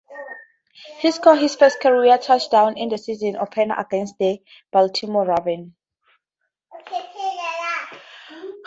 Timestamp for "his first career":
1.41-2.17